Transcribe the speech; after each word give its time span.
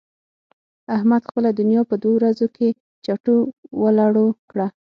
احمد 0.95 1.21
خپله 1.29 1.49
دونيا 1.59 1.81
په 1.89 1.95
دوو 2.01 2.15
ورځو 2.17 2.47
کې 2.55 2.67
چټو 3.05 3.37
و 3.81 3.85
لړو 3.99 4.27
کړه. 4.49 4.67